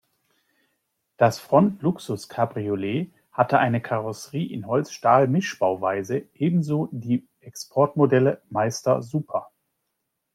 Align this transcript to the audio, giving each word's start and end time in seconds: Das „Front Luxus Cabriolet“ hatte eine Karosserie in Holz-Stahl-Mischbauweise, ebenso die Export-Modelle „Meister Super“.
Das 1.17 1.37
„Front 1.39 1.83
Luxus 1.83 2.27
Cabriolet“ 2.27 3.13
hatte 3.31 3.59
eine 3.59 3.79
Karosserie 3.81 4.51
in 4.51 4.65
Holz-Stahl-Mischbauweise, 4.65 6.23
ebenso 6.33 6.89
die 6.91 7.27
Export-Modelle 7.39 8.41
„Meister 8.49 9.03
Super“. 9.03 9.51